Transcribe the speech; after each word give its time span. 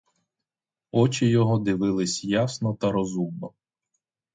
Очі 0.91 1.27
його 1.27 1.59
дивились 1.59 2.23
ясно 2.23 2.73
та 2.73 2.91
розумно. 2.91 3.51